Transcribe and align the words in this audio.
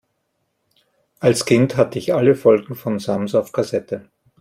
Als 1.19 1.45
Kind 1.45 1.77
hatte 1.77 1.99
ich 1.99 2.15
alle 2.15 2.33
Folgen 2.33 2.73
vom 2.73 2.97
Sams 2.97 3.35
auf 3.35 3.51
Kassette. 3.51 4.09